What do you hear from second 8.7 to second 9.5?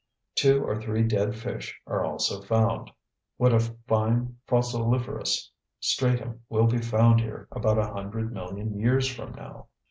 years from